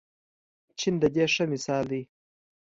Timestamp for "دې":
1.15-1.25